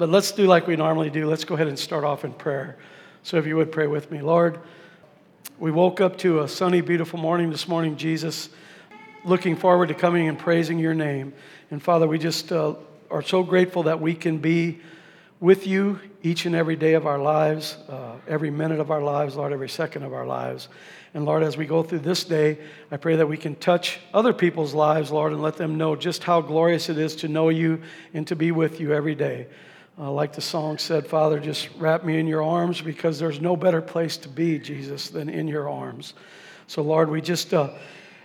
[0.00, 1.28] But let's do like we normally do.
[1.28, 2.78] Let's go ahead and start off in prayer.
[3.22, 4.22] So if you would pray with me.
[4.22, 4.58] Lord,
[5.58, 8.48] we woke up to a sunny, beautiful morning this morning, Jesus,
[9.26, 11.34] looking forward to coming and praising your name.
[11.70, 12.76] And Father, we just uh,
[13.10, 14.80] are so grateful that we can be
[15.38, 19.36] with you each and every day of our lives, uh, every minute of our lives,
[19.36, 20.70] Lord, every second of our lives.
[21.12, 22.56] And Lord, as we go through this day,
[22.90, 26.24] I pray that we can touch other people's lives, Lord, and let them know just
[26.24, 27.82] how glorious it is to know you
[28.14, 29.46] and to be with you every day.
[30.00, 33.54] Uh, like the song said, Father, just wrap me in your arms because there's no
[33.54, 36.14] better place to be, Jesus, than in your arms.
[36.68, 37.74] So, Lord, we just uh,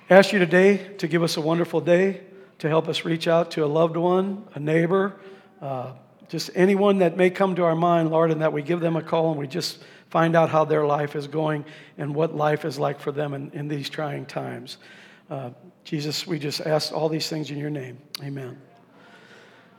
[0.10, 2.22] ask you today to give us a wonderful day,
[2.60, 5.20] to help us reach out to a loved one, a neighbor,
[5.62, 5.92] uh,
[6.30, 9.04] just anyone that may come to our mind, Lord, and that we give them a
[9.04, 11.66] call and we just find out how their life is going
[11.98, 14.78] and what life is like for them in, in these trying times.
[15.30, 15.50] Uh,
[15.84, 17.98] Jesus, we just ask all these things in your name.
[18.24, 18.58] Amen.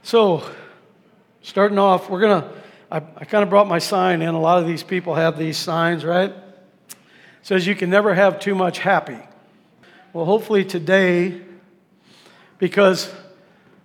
[0.02, 0.44] So,
[1.46, 2.50] starting off, we're going to,
[2.90, 4.34] I, I kind of brought my sign in.
[4.34, 6.30] A lot of these people have these signs, right?
[6.30, 6.96] It
[7.42, 9.18] says you can never have too much happy.
[10.12, 11.40] Well, hopefully today,
[12.58, 13.14] because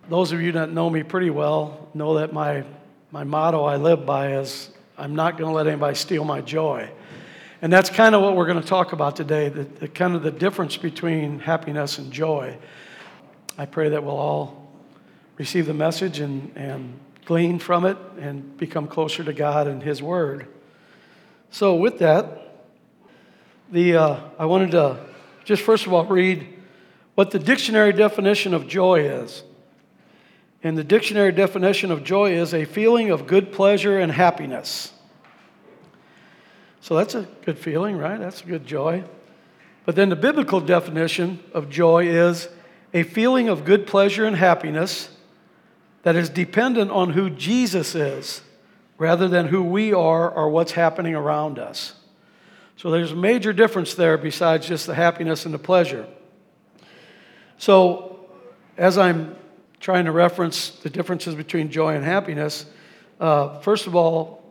[0.09, 2.63] those of you that know me pretty well know that my,
[3.11, 6.89] my motto I live by is I'm not going to let anybody steal my joy.
[7.61, 10.23] And that's kind of what we're going to talk about today the, the kind of
[10.23, 12.57] the difference between happiness and joy.
[13.55, 14.67] I pray that we'll all
[15.37, 20.01] receive the message and, and glean from it and become closer to God and His
[20.01, 20.47] Word.
[21.49, 22.65] So, with that,
[23.71, 24.99] the, uh, I wanted to
[25.43, 26.47] just first of all read
[27.15, 29.43] what the dictionary definition of joy is.
[30.63, 34.93] And the dictionary definition of joy is a feeling of good pleasure and happiness.
[36.81, 38.19] So that's a good feeling, right?
[38.19, 39.03] That's a good joy.
[39.85, 42.47] But then the biblical definition of joy is
[42.93, 45.09] a feeling of good pleasure and happiness
[46.03, 48.41] that is dependent on who Jesus is
[48.97, 51.93] rather than who we are or what's happening around us.
[52.77, 56.07] So there's a major difference there besides just the happiness and the pleasure.
[57.57, 58.27] So
[58.77, 59.35] as I'm
[59.81, 62.65] trying to reference the differences between joy and happiness.
[63.19, 64.43] Uh, first of all,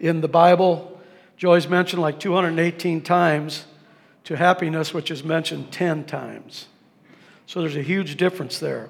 [0.00, 1.00] in the Bible,
[1.36, 3.66] joy is mentioned like 218 times
[4.24, 6.66] to happiness, which is mentioned 10 times.
[7.46, 8.88] So there's a huge difference there.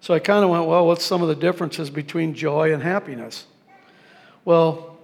[0.00, 3.46] So I kind of went, well, what's some of the differences between joy and happiness?
[4.44, 4.98] Well,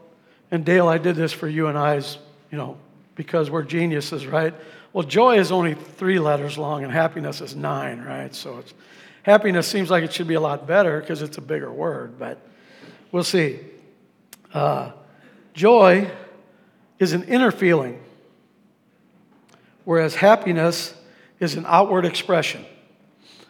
[0.51, 2.19] and Dale, I did this for you and I's,
[2.51, 2.79] you know,
[3.15, 4.55] because we're geniuses, right?
[4.93, 8.35] Well, joy is only three letters long and happiness is nine, right?
[8.35, 8.73] So it's
[9.27, 12.39] Happiness seems like it should be a lot better because it's a bigger word, but
[13.11, 13.59] we'll see.
[14.55, 14.93] Uh,
[15.53, 16.09] joy
[17.01, 18.01] is an inner feeling,
[19.85, 20.95] whereas happiness
[21.41, 22.65] is an outward expression.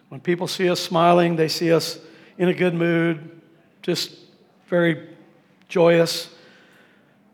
[0.08, 1.98] When people see us smiling, they see us
[2.38, 3.40] in a good mood,
[3.82, 4.14] just
[4.68, 5.08] very
[5.68, 6.28] joyous.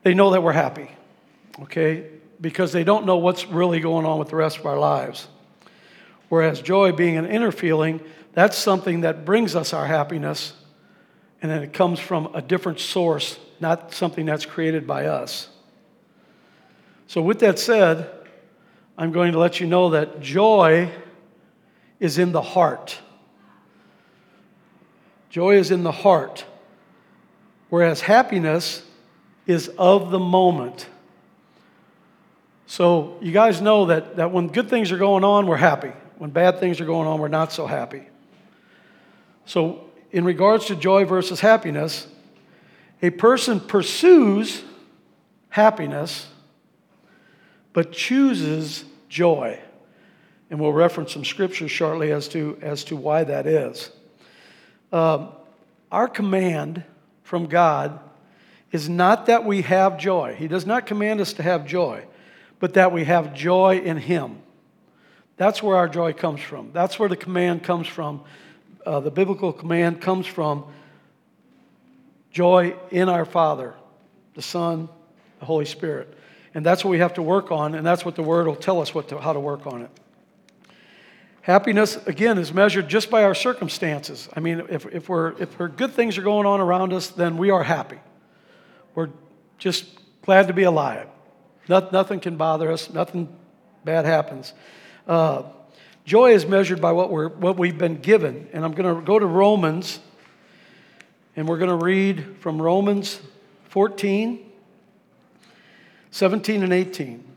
[0.03, 0.91] They know that we're happy,
[1.61, 2.07] okay?
[2.41, 5.29] Because they don't know what's really going on with the rest of our lives.
[6.29, 8.01] Whereas joy, being an inner feeling,
[8.33, 10.55] that's something that brings us our happiness,
[11.43, 15.49] and then it comes from a different source, not something that's created by us.
[17.07, 18.11] So, with that said,
[18.97, 20.91] I'm going to let you know that joy
[22.03, 22.99] is in the heart.
[25.31, 26.45] Joy is in the heart,
[27.71, 28.83] whereas happiness
[29.47, 30.89] is of the moment.
[32.67, 35.93] So, you guys know that, that when good things are going on, we're happy.
[36.19, 38.09] When bad things are going on, we're not so happy.
[39.47, 42.09] So, in regards to joy versus happiness,
[43.01, 44.65] a person pursues
[45.51, 46.27] happiness
[47.73, 49.61] but chooses joy.
[50.53, 53.91] And we'll reference some scriptures shortly as to, as to why that is.
[54.93, 55.31] Um,
[55.91, 56.85] our command
[57.25, 57.99] from God
[58.71, 60.37] is not that we have joy.
[60.39, 62.05] He does not command us to have joy,
[62.61, 64.39] but that we have joy in Him.
[65.37, 66.71] That's where our joy comes from.
[66.73, 68.23] That's where the command comes from
[68.85, 70.65] uh, the biblical command comes from
[72.31, 73.75] joy in our Father,
[74.35, 74.89] the Son,
[75.39, 76.17] the Holy Spirit.
[76.55, 78.81] And that's what we have to work on, and that's what the Word will tell
[78.81, 79.91] us what to, how to work on it.
[81.43, 84.29] Happiness, again, is measured just by our circumstances.
[84.35, 87.37] I mean, if, if, we're, if we're good things are going on around us, then
[87.37, 87.99] we are happy.
[88.95, 89.11] We're
[89.59, 89.87] just
[90.23, 91.09] glad to be alive.
[91.69, 93.29] nothing can bother us, nothing
[93.85, 94.55] bad happens.
[95.09, 95.43] Uh,
[96.05, 98.49] Joy is measured by what, we're, what we've been given.
[98.53, 99.99] And I'm going to go to Romans,
[101.35, 103.21] and we're going to read from Romans
[103.71, 104.49] 14,
[106.13, 107.32] 17, and 18.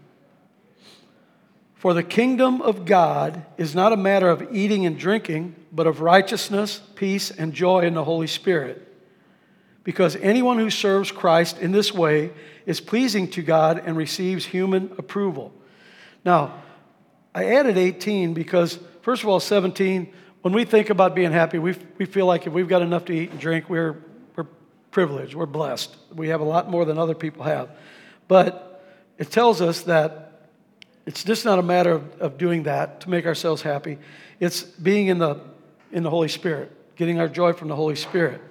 [1.76, 6.02] For the kingdom of God is not a matter of eating and drinking, but of
[6.02, 8.82] righteousness, peace, and joy in the Holy Spirit.
[9.86, 12.32] because anyone who serves Christ in this way
[12.66, 15.54] is pleasing to God and receives human approval.
[16.26, 16.64] Now,
[17.36, 20.12] I added 18 because, first of all, 17,
[20.42, 23.14] when we think about being happy, we, we feel like if we've got enough to
[23.14, 24.04] eat and drink, we're,
[24.36, 24.48] we're
[24.90, 25.96] privileged, we're blessed.
[26.14, 27.70] We have a lot more than other people have.
[28.28, 28.84] But
[29.20, 30.25] it tells us that
[31.06, 33.98] it's just not a matter of, of doing that to make ourselves happy,
[34.40, 35.40] it's being in the,
[35.92, 38.42] in the Holy Spirit, getting our joy from the Holy Spirit.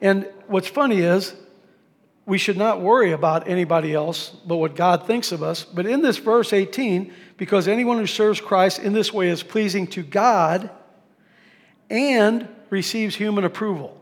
[0.00, 1.34] And what's funny is,
[2.24, 5.64] we should not worry about anybody else but what God thinks of us.
[5.64, 9.86] But in this verse 18, because anyone who serves Christ in this way is pleasing
[9.88, 10.70] to God
[11.90, 14.00] and receives human approval.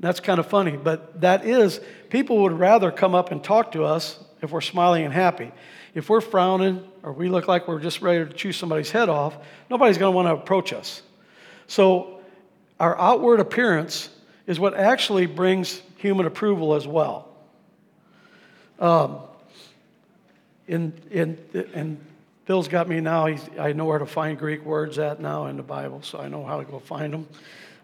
[0.00, 1.80] That's kind of funny, but that is,
[2.10, 5.52] people would rather come up and talk to us if we're smiling and happy.
[5.94, 9.36] If we're frowning or we look like we're just ready to chew somebody's head off,
[9.70, 11.02] nobody's going to want to approach us.
[11.66, 12.20] So,
[12.80, 14.08] our outward appearance
[14.46, 17.28] is what actually brings human approval as well.
[18.78, 19.18] Um,
[20.68, 21.38] in, in,
[21.74, 21.98] and
[22.46, 23.26] Bill's got me now.
[23.26, 26.28] He's, I know where to find Greek words at now in the Bible, so I
[26.28, 27.28] know how to go find them.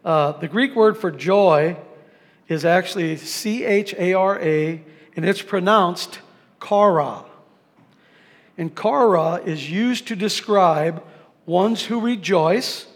[0.04, 1.76] Uh, the Greek word for joy
[2.48, 4.82] is actually C H A R A,
[5.16, 6.20] and it's pronounced
[6.66, 7.24] chara.
[8.56, 11.02] And chara is used to describe
[11.46, 12.86] ones who rejoice,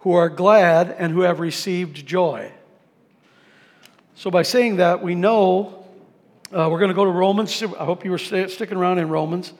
[0.00, 2.52] who are glad, and who have received joy.
[4.14, 5.84] So, by saying that, we know
[6.52, 7.62] uh, we're going to go to Romans.
[7.62, 9.52] I hope you were sticking around in Romans.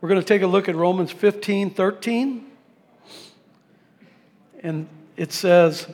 [0.00, 2.46] We're going to take a look at Romans 15 13.
[4.64, 5.86] And it says,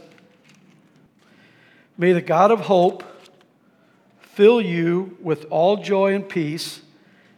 [1.96, 3.04] May the God of hope
[4.20, 6.80] fill you with all joy and peace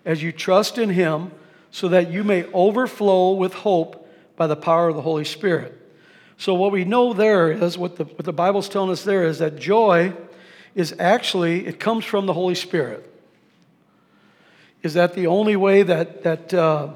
[0.05, 1.33] as you trust in him,
[1.71, 5.77] so that you may overflow with hope by the power of the Holy Spirit.
[6.37, 9.41] So, what we know there is, what the, what the Bible's telling us there is
[9.41, 10.15] that joy
[10.75, 13.07] is actually, it comes from the Holy Spirit.
[14.83, 16.91] Is that the only way that, that uh,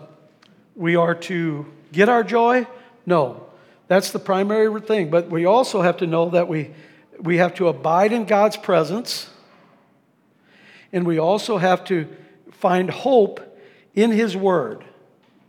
[0.74, 2.66] we are to get our joy?
[3.04, 3.46] No.
[3.88, 5.10] That's the primary thing.
[5.10, 6.70] But we also have to know that we,
[7.18, 9.28] we have to abide in God's presence,
[10.92, 12.08] and we also have to
[12.58, 13.40] find hope
[13.94, 14.84] in His Word.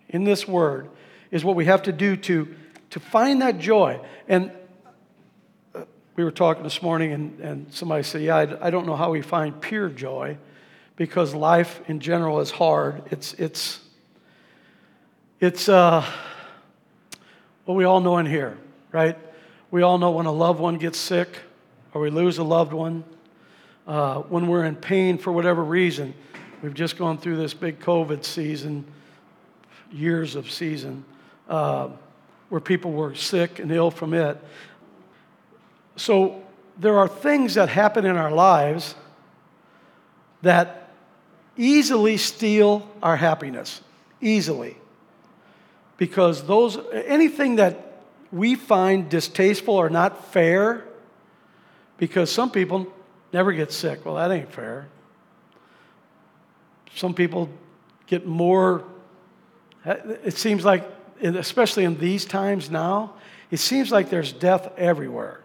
[0.10, 0.90] In this Word
[1.32, 2.56] is what we have to do to,
[2.92, 4.00] to find that joy.
[4.28, 4.52] And
[6.16, 9.12] we were talking this morning, and, and somebody said, Yeah, I, I don't know how
[9.12, 10.38] we find pure joy
[10.96, 13.04] because life in general is hard.
[13.12, 13.82] It's, it's,
[15.42, 16.06] it's uh,
[17.66, 18.58] what we all know in here,
[18.94, 19.18] right?
[19.72, 21.38] We all know when a loved one gets sick
[21.94, 23.04] or we lose a loved one,
[23.88, 26.14] uh, when we're in pain for whatever reason.
[26.66, 28.86] We've just gone through this big COVID season,
[29.92, 31.06] years of season,
[31.48, 31.90] uh,
[32.50, 34.44] where people were sick and ill from it.
[35.96, 36.42] So
[36.80, 38.96] there are things that happen in our lives
[40.42, 40.90] that
[41.56, 43.82] easily steal our happiness,
[44.20, 44.76] easily.
[45.98, 48.02] Because those anything that
[48.32, 50.84] we find distasteful or not fair,
[52.00, 52.92] because some people
[53.32, 54.04] never get sick.
[54.04, 54.88] Well, that ain't fair.
[56.96, 57.50] Some people
[58.08, 58.86] get more,
[59.86, 60.90] it seems like,
[61.22, 63.14] especially in these times now,
[63.52, 65.42] it seems like there's death everywhere.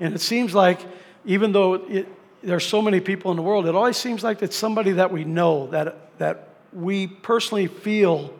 [0.00, 0.80] And it seems like,
[1.24, 2.08] even though it,
[2.42, 5.24] there's so many people in the world, it always seems like it's somebody that we
[5.24, 8.34] know, that, that we personally feel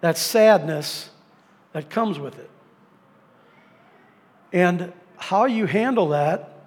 [0.00, 1.10] that sadness
[1.72, 2.50] that comes with it.
[4.52, 6.66] And how you handle that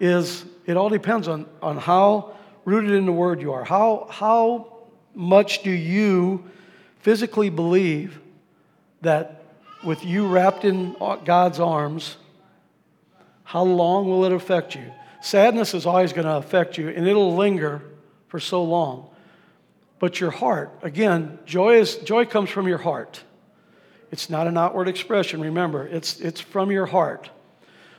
[0.00, 2.32] is, it all depends on, on how
[2.68, 3.64] rooted in the Word you are.
[3.64, 4.76] How, how
[5.14, 6.44] much do you
[7.00, 8.20] physically believe
[9.00, 9.42] that
[9.82, 10.94] with you wrapped in
[11.24, 12.18] God's arms,
[13.44, 14.92] how long will it affect you?
[15.22, 17.82] Sadness is always going to affect you, and it'll linger
[18.26, 19.08] for so long.
[19.98, 23.22] But your heart, again, joy, is, joy comes from your heart.
[24.10, 27.30] It's not an outward expression, remember, it's, it's from your heart.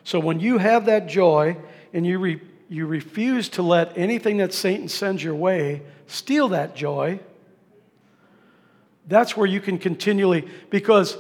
[0.04, 1.58] So when you have that joy
[1.92, 6.76] and you, re, you refuse to let anything that Satan sends your way steal that
[6.76, 7.20] joy,
[9.08, 11.18] that's where you can continually, because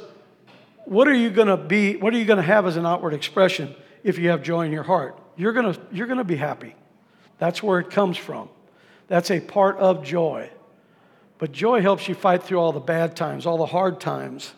[0.85, 3.13] what are you going to be, what are you going to have as an outward
[3.13, 3.75] expression?
[4.03, 5.19] if you have joy in your heart.
[5.35, 6.75] You're going to you're going to be happy.
[7.37, 8.49] That's where it comes from.
[9.07, 10.49] That's a part of joy.
[11.37, 14.53] But joy helps you fight through all the bad times, all the hard times.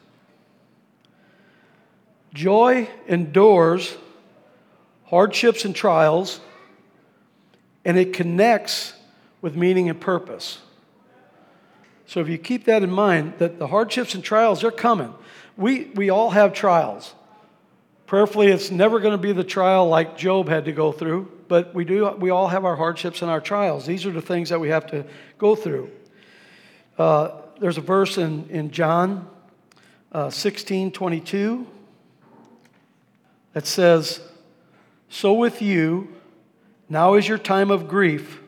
[2.33, 3.95] Joy endures
[5.05, 6.39] hardships and trials,
[7.83, 8.93] and it connects
[9.41, 10.59] with meaning and purpose.
[12.05, 15.13] So if you keep that in mind, that the hardships and trials, they're coming.
[15.57, 17.13] We, we all have trials
[18.11, 21.73] Prayerfully, it's never going to be the trial like Job had to go through, but
[21.73, 23.85] we, do, we all have our hardships and our trials.
[23.85, 25.05] These are the things that we have to
[25.37, 25.89] go through.
[26.97, 27.29] Uh,
[27.61, 29.29] there's a verse in, in John
[30.11, 31.65] uh, 16 22
[33.53, 34.19] that says,
[35.07, 36.13] So with you,
[36.91, 38.41] now is your time of grief,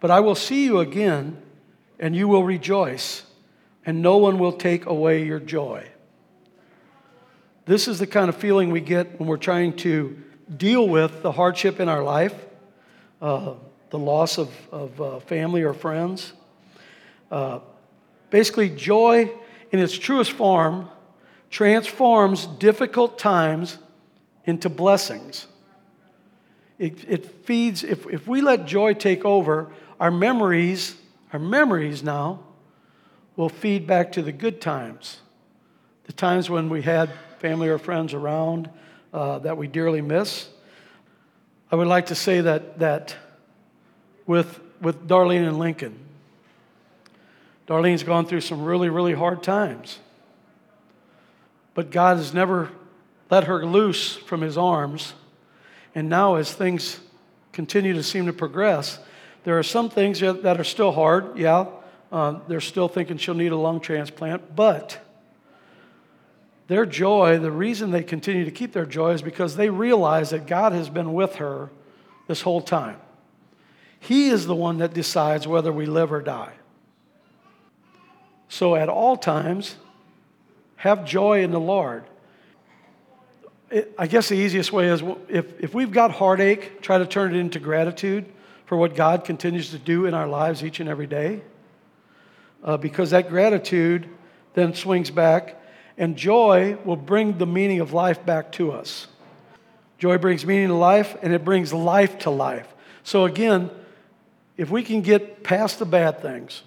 [0.00, 1.42] but I will see you again,
[2.00, 3.22] and you will rejoice,
[3.84, 5.86] and no one will take away your joy.
[7.66, 10.16] This is the kind of feeling we get when we're trying to
[10.56, 12.34] deal with the hardship in our life,
[13.20, 13.52] uh,
[13.90, 16.32] the loss of, of uh, family or friends.
[17.30, 17.58] Uh,
[18.30, 19.30] basically, joy
[19.70, 20.88] in its truest form
[21.50, 23.76] transforms difficult times
[24.46, 25.46] into blessings.
[26.78, 30.96] It, it feeds, if, if we let joy take over, our memories,
[31.32, 32.40] our memories now,
[33.36, 35.20] will feed back to the good times.
[36.04, 38.70] The times when we had family or friends around
[39.12, 40.48] uh, that we dearly miss.
[41.70, 43.16] I would like to say that, that
[44.26, 45.98] with, with Darlene and Lincoln,
[47.66, 49.98] Darlene's gone through some really, really hard times.
[51.74, 52.70] But God has never
[53.30, 55.14] let her loose from his arms.
[55.94, 57.00] And now, as things
[57.52, 58.98] continue to seem to progress,
[59.44, 61.38] there are some things that are still hard.
[61.38, 61.66] Yeah,
[62.10, 65.00] uh, they're still thinking she'll need a lung transplant, but
[66.66, 70.46] their joy, the reason they continue to keep their joy is because they realize that
[70.46, 71.70] God has been with her
[72.26, 72.98] this whole time.
[74.00, 76.52] He is the one that decides whether we live or die.
[78.48, 79.76] So at all times,
[80.76, 82.04] have joy in the Lord.
[83.98, 87.38] I guess the easiest way is if, if we've got heartache, try to turn it
[87.38, 88.24] into gratitude
[88.66, 91.42] for what God continues to do in our lives each and every day.
[92.62, 94.08] Uh, because that gratitude
[94.54, 95.60] then swings back
[95.96, 99.06] and joy will bring the meaning of life back to us.
[99.98, 102.66] Joy brings meaning to life, and it brings life to life.
[103.04, 103.70] So, again,
[104.56, 106.62] if we can get past the bad things,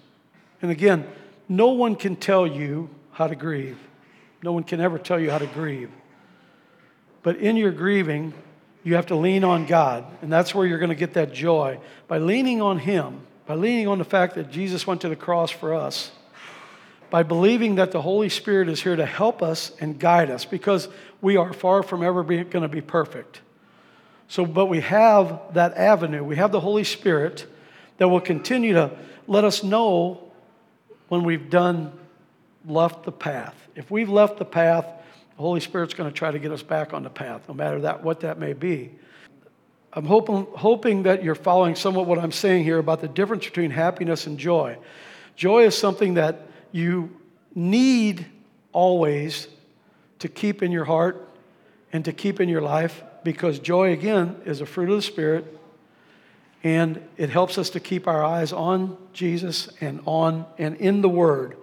[0.62, 1.06] and again,
[1.48, 3.78] no one can tell you how to grieve.
[4.42, 5.90] No one can ever tell you how to grieve.
[7.28, 8.32] But in your grieving,
[8.84, 11.78] you have to lean on God, and that's where you're going to get that joy.
[12.06, 15.50] By leaning on Him, by leaning on the fact that Jesus went to the cross
[15.50, 16.10] for us,
[17.10, 20.88] by believing that the Holy Spirit is here to help us and guide us because
[21.20, 23.42] we are far from ever going to be perfect.
[24.28, 26.24] So, but we have that avenue.
[26.24, 27.44] We have the Holy Spirit
[27.98, 28.90] that will continue to
[29.26, 30.32] let us know
[31.08, 31.92] when we've done
[32.66, 33.54] left the path.
[33.74, 34.86] If we've left the path,
[35.38, 37.82] the Holy Spirit's going to try to get us back on the path, no matter
[37.82, 38.90] that what that may be.
[39.92, 43.70] I'm hoping, hoping that you're following somewhat what I'm saying here about the difference between
[43.70, 44.78] happiness and joy.
[45.36, 47.16] Joy is something that you
[47.54, 48.26] need
[48.72, 49.46] always
[50.18, 51.28] to keep in your heart
[51.92, 55.56] and to keep in your life because joy, again, is a fruit of the Spirit
[56.64, 61.08] and it helps us to keep our eyes on Jesus and on and in the
[61.08, 61.56] Word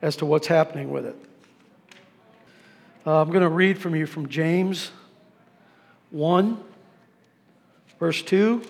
[0.00, 1.16] as to what's happening with it.
[3.06, 4.90] Uh, I'm going to read from you from James
[6.10, 6.62] 1,
[7.98, 8.60] verse 2.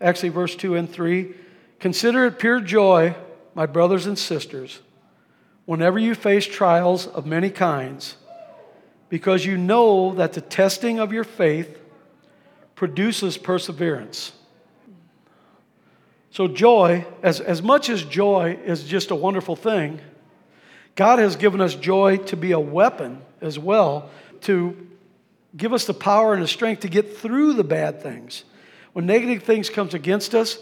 [0.00, 1.34] Actually, verse 2 and 3.
[1.80, 3.16] Consider it pure joy,
[3.52, 4.78] my brothers and sisters,
[5.64, 8.14] whenever you face trials of many kinds,
[9.08, 11.80] because you know that the testing of your faith
[12.76, 14.30] produces perseverance.
[16.30, 20.00] So, joy, as, as much as joy is just a wonderful thing,
[20.94, 24.10] God has given us joy to be a weapon as well,
[24.42, 24.88] to
[25.56, 28.44] give us the power and the strength to get through the bad things.
[28.92, 30.58] When negative things comes against us,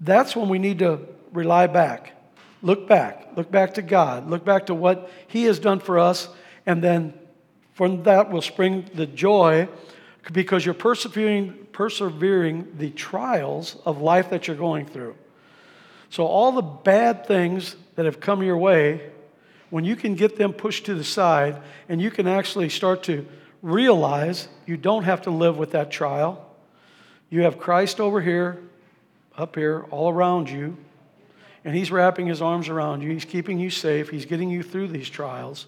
[0.00, 1.00] that's when we need to
[1.32, 2.12] rely back.
[2.62, 3.28] Look back.
[3.36, 4.28] Look back to God.
[4.28, 6.28] Look back to what He has done for us.
[6.66, 7.14] And then
[7.72, 9.68] from that will spring the joy
[10.32, 15.16] because you're persevering, persevering the trials of life that you're going through.
[16.10, 19.10] So, all the bad things that have come your way,
[19.70, 23.26] when you can get them pushed to the side and you can actually start to
[23.62, 26.46] realize you don't have to live with that trial,
[27.28, 28.60] you have Christ over here
[29.40, 30.76] up here, all around you,
[31.64, 33.10] and He's wrapping His arms around you.
[33.10, 34.10] He's keeping you safe.
[34.10, 35.66] He's getting you through these trials.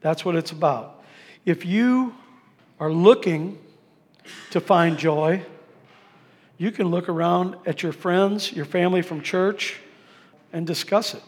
[0.00, 1.02] That's what it's about.
[1.44, 2.14] If you
[2.80, 3.58] are looking
[4.50, 5.44] to find joy,
[6.58, 9.80] you can look around at your friends, your family from church,
[10.52, 11.22] and discuss it.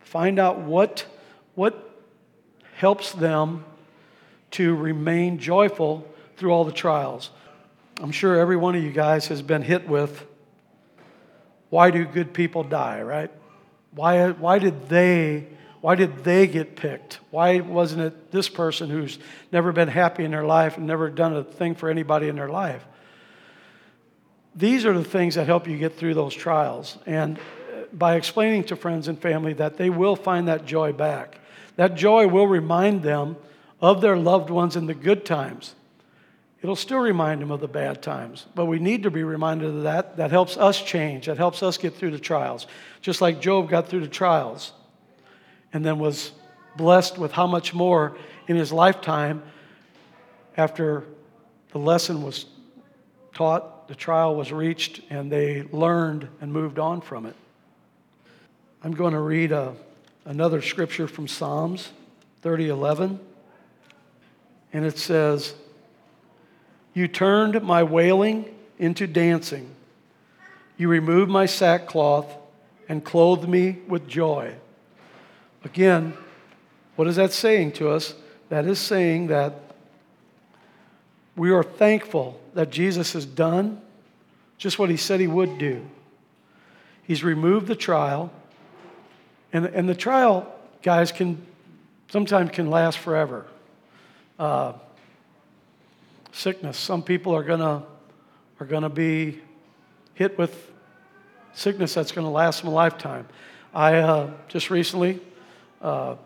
[0.00, 1.06] Find out what,
[1.58, 1.90] what
[2.76, 3.64] helps them
[4.52, 7.30] to remain joyful through all the trials.
[8.00, 10.24] I'm sure every one of you guys has been hit with
[11.68, 13.32] why do good people die, right?
[13.90, 15.48] Why, why did they
[15.80, 17.18] Why did they get picked?
[17.32, 19.18] Why wasn't it this person who's
[19.50, 22.48] never been happy in their life and never done a thing for anybody in their
[22.48, 22.84] life?
[24.54, 26.98] These are the things that help you get through those trials.
[27.04, 27.36] And
[27.92, 31.37] by explaining to friends and family that they will find that joy back,
[31.78, 33.36] that joy will remind them
[33.80, 35.76] of their loved ones in the good times.
[36.60, 39.82] It'll still remind them of the bad times, but we need to be reminded of
[39.84, 40.16] that.
[40.16, 42.66] That helps us change, that helps us get through the trials.
[43.00, 44.72] Just like Job got through the trials
[45.72, 46.32] and then was
[46.76, 48.18] blessed with how much more
[48.48, 49.40] in his lifetime
[50.56, 51.04] after
[51.70, 52.46] the lesson was
[53.34, 57.36] taught, the trial was reached, and they learned and moved on from it.
[58.82, 59.76] I'm going to read a,
[60.28, 61.90] another scripture from Psalms
[62.42, 63.18] 30:11,
[64.74, 65.54] and it says,
[66.92, 69.74] "You turned my wailing into dancing.
[70.76, 72.36] You removed my sackcloth
[72.90, 74.54] and clothed me with joy."
[75.64, 76.12] Again,
[76.94, 78.14] what is that saying to us?
[78.50, 79.54] That is saying that
[81.36, 83.80] we are thankful that Jesus has done
[84.58, 85.88] just what he said he would do.
[87.02, 88.30] He's removed the trial,
[89.52, 90.52] and, and the trial,
[90.82, 91.44] guys, can
[92.10, 93.46] sometimes can last forever.
[94.38, 94.74] Uh,
[96.32, 96.76] sickness.
[96.76, 97.84] Some people are gonna
[98.60, 99.40] are gonna be
[100.14, 100.70] hit with
[101.54, 103.26] sickness that's gonna last them a lifetime.
[103.74, 105.20] I uh, just recently
[105.82, 106.16] uh,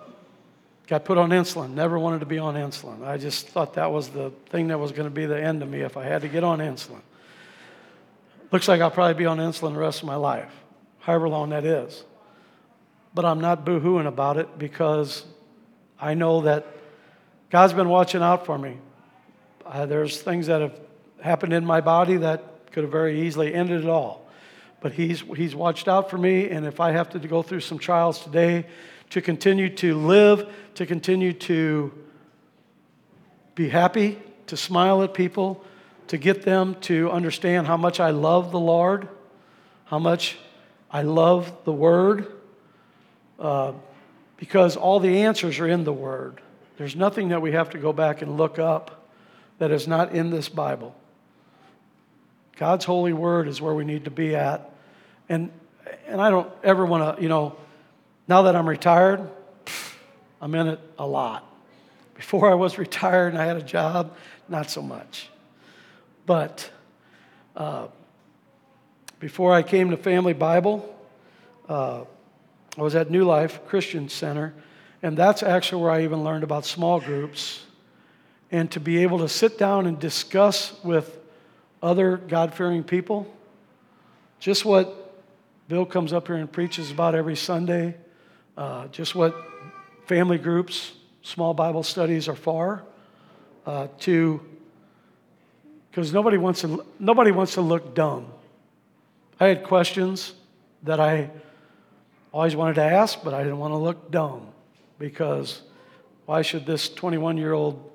[0.87, 1.75] got put on insulin.
[1.75, 3.05] Never wanted to be on insulin.
[3.05, 5.81] I just thought that was the thing that was to be the end of me
[5.81, 7.01] if I had to get on insulin.
[8.51, 10.53] Looks like I'll probably be on insulin the rest of my life,
[11.01, 12.05] however long that is.
[13.15, 15.25] But I'm not boo hooing about it because
[16.01, 16.67] I know that
[17.51, 18.79] God's been watching out for me.
[19.67, 20.81] Uh, there's things that have
[21.21, 24.27] happened in my body that could have very easily ended it all.
[24.81, 27.79] But he's, he's watched out for me, and if I have to go through some
[27.79, 28.67] trials today,
[29.11, 31.93] to continue to live, to continue to
[33.55, 35.63] be happy, to smile at people,
[36.09, 39.09] to get them to understand how much I love the Lord,
[39.85, 40.39] how much
[40.91, 42.27] I love the Word,
[44.37, 46.41] because all the answers are in the Word.
[46.77, 49.09] There's nothing that we have to go back and look up
[49.59, 50.95] that is not in this Bible.
[52.57, 54.71] God's holy word is where we need to be at.
[55.29, 55.51] And,
[56.07, 57.57] and I don't ever want to, you know,
[58.29, 59.29] now that I'm retired,
[60.41, 61.49] I'm in it a lot.
[62.15, 64.17] Before I was retired and I had a job,
[64.49, 65.29] not so much.
[66.27, 66.71] But
[67.57, 67.89] uh,
[69.19, 70.97] before I came to Family Bible,
[71.69, 72.05] uh,
[72.79, 74.55] I was at New Life Christian Center,
[75.03, 77.65] and that's actually where I even learned about small groups
[78.51, 81.19] and to be able to sit down and discuss with
[81.83, 83.27] other God fearing people
[84.39, 85.21] just what
[85.69, 87.95] Bill comes up here and preaches about every Sunday
[88.57, 89.35] uh, just what
[90.07, 92.83] family groups, small Bible studies are for,
[93.67, 94.41] uh, to
[95.91, 98.27] because nobody wants to nobody wants to look dumb.
[99.39, 100.35] I had questions
[100.83, 101.31] that I
[102.33, 104.49] always wanted to ask, but I didn't want to look dumb
[104.99, 105.63] because
[106.27, 107.91] why should this 21 year old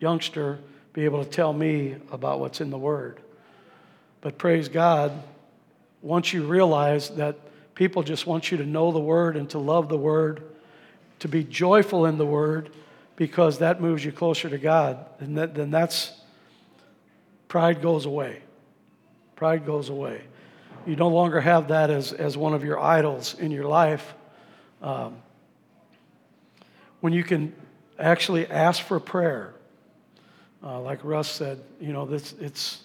[0.00, 0.58] youngster
[0.92, 3.20] be able to tell me about what's in the Word?
[4.20, 5.22] But praise God,
[6.02, 7.36] once you realize that
[7.76, 10.42] People just want you to know the Word and to love the Word,
[11.18, 12.70] to be joyful in the Word,
[13.16, 15.04] because that moves you closer to God.
[15.20, 16.12] And that, then that's
[17.48, 18.42] pride goes away.
[19.36, 20.22] Pride goes away.
[20.86, 24.14] You no longer have that as, as one of your idols in your life.
[24.80, 25.16] Um,
[27.00, 27.52] when you can
[27.98, 29.52] actually ask for prayer,
[30.62, 32.82] uh, like Russ said, you know, this, it's,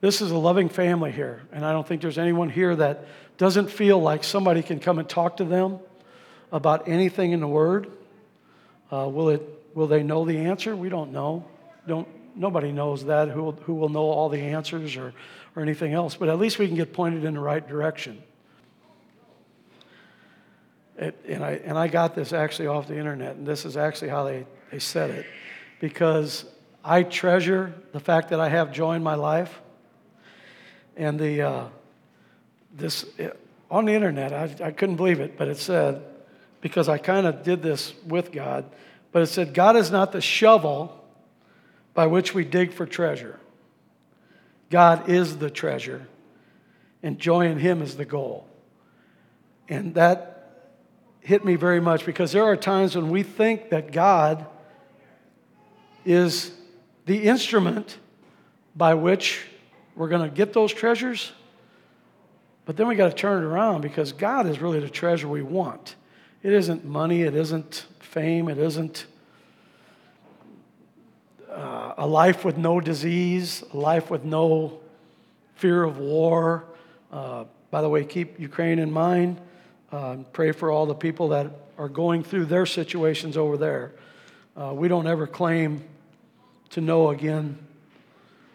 [0.00, 1.42] this is a loving family here.
[1.52, 3.06] And I don't think there's anyone here that
[3.38, 5.78] doesn't feel like somebody can come and talk to them
[6.50, 7.86] about anything in the Word.
[8.92, 9.42] Uh, will, it,
[9.74, 10.74] will they know the answer?
[10.74, 11.44] We don't know.
[11.86, 15.12] Don't, nobody knows that, who will, who will know all the answers or,
[15.54, 16.14] or anything else.
[16.16, 18.22] But at least we can get pointed in the right direction.
[20.98, 24.08] It, and, I, and I got this actually off the internet, and this is actually
[24.08, 25.26] how they, they said it.
[25.80, 26.44] Because
[26.84, 29.60] I treasure the fact that I have joy in my life.
[30.96, 31.64] And the, uh,
[32.76, 33.04] this
[33.70, 34.32] on the internet.
[34.32, 36.02] I, I couldn't believe it, but it said,
[36.60, 38.64] because I kind of did this with God,
[39.12, 41.04] but it said, God is not the shovel
[41.96, 43.40] by which we dig for treasure.
[44.70, 46.06] God is the treasure,
[47.02, 48.46] and joy in Him is the goal.
[49.68, 50.72] And that
[51.20, 54.46] hit me very much because there are times when we think that God
[56.04, 56.52] is
[57.06, 57.98] the instrument
[58.76, 59.44] by which
[59.96, 61.32] we're going to get those treasures
[62.66, 65.40] but then we got to turn it around because God is really the treasure we
[65.40, 65.94] want.
[66.42, 69.06] It isn't money, it isn't fame, it isn't
[71.56, 74.78] uh, a life with no disease, a life with no
[75.54, 76.64] fear of war.
[77.10, 79.40] Uh, by the way, keep Ukraine in mind.
[79.90, 83.92] Uh, pray for all the people that are going through their situations over there.
[84.54, 85.82] Uh, we don't ever claim
[86.70, 87.58] to know again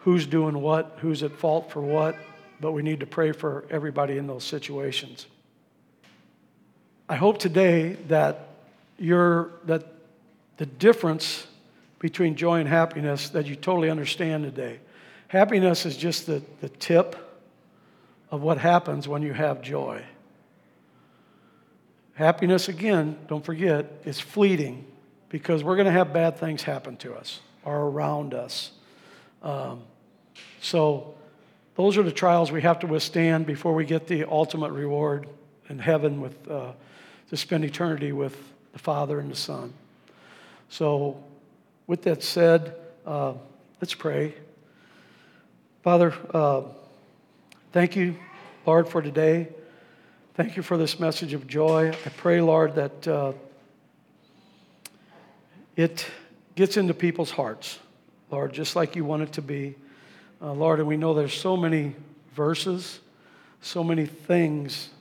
[0.02, 2.16] who's doing what, who's at fault for what,
[2.60, 5.26] but we need to pray for everybody in those situations.
[7.10, 8.50] I hope today that
[8.98, 9.86] you're, that
[10.58, 11.48] the difference
[12.02, 14.80] between joy and happiness that you totally understand today.
[15.28, 17.16] Happiness is just the, the tip
[18.32, 20.02] of what happens when you have joy.
[22.16, 24.84] Happiness, again, don't forget, is fleeting
[25.30, 28.72] because we're going to have bad things happen to us or around us.
[29.44, 29.84] Um,
[30.60, 31.14] so,
[31.76, 35.28] those are the trials we have to withstand before we get the ultimate reward
[35.70, 36.72] in heaven with, uh,
[37.30, 38.36] to spend eternity with
[38.74, 39.74] the Father and the Son.
[40.68, 41.24] So,
[41.92, 42.74] with that said,
[43.06, 43.34] uh,
[43.82, 44.34] let's pray.
[45.84, 46.62] Father, uh,
[47.74, 48.16] thank you,
[48.66, 49.50] Lord, for today.
[50.36, 51.90] Thank you for this message of joy.
[51.90, 53.34] I pray, Lord, that uh,
[55.76, 56.06] it
[56.56, 57.78] gets into people's hearts,
[58.30, 59.76] Lord, just like you want it to be.
[60.42, 61.94] Uh, Lord, and we know there's so many
[62.34, 63.02] verses,
[63.60, 64.92] so many things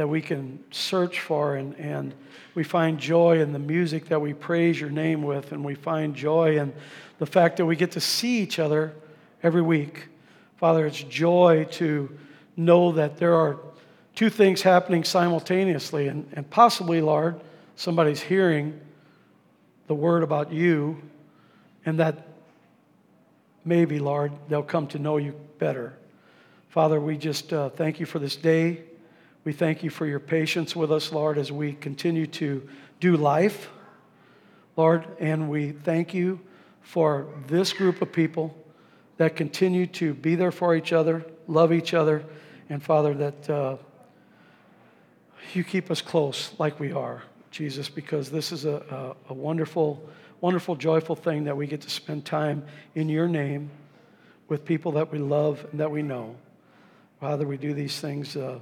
[0.00, 2.14] that we can search for, and, and
[2.54, 6.16] we find joy in the music that we praise your name with, and we find
[6.16, 6.72] joy in
[7.18, 8.94] the fact that we get to see each other
[9.42, 10.08] every week.
[10.56, 12.10] Father, it's joy to
[12.56, 13.58] know that there are
[14.14, 17.38] two things happening simultaneously, and, and possibly, Lord,
[17.76, 18.80] somebody's hearing
[19.86, 20.96] the word about you,
[21.84, 22.26] and that
[23.66, 25.92] maybe, Lord, they'll come to know you better.
[26.70, 28.84] Father, we just uh, thank you for this day.
[29.42, 32.68] We thank you for your patience with us, Lord, as we continue to
[33.00, 33.70] do life,
[34.76, 36.40] Lord, and we thank you
[36.82, 38.54] for this group of people
[39.16, 42.22] that continue to be there for each other, love each other,
[42.68, 43.76] and Father, that uh,
[45.54, 50.06] you keep us close like we are, Jesus, because this is a, a, a wonderful,
[50.42, 52.62] wonderful, joyful thing that we get to spend time
[52.94, 53.70] in your name
[54.48, 56.36] with people that we love and that we know.
[57.20, 58.58] Father, we do these things uh,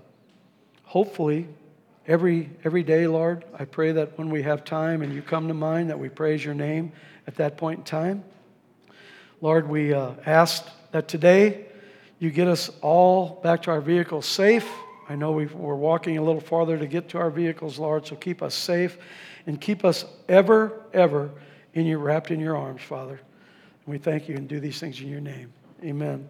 [0.88, 1.46] hopefully
[2.06, 3.44] every, every day, Lord.
[3.56, 6.42] I pray that when we have time and you come to mind, that we praise
[6.42, 6.92] your name
[7.26, 8.24] at that point in time.
[9.42, 11.66] Lord, we uh, ask that today
[12.18, 14.66] you get us all back to our vehicles safe.
[15.10, 18.16] I know we are walking a little farther to get to our vehicles, Lord, so
[18.16, 18.96] keep us safe
[19.46, 21.30] and keep us ever, ever
[21.74, 23.20] in your, wrapped in your arms, Father.
[23.84, 25.52] And we thank you and do these things in your name.
[25.84, 26.28] Amen.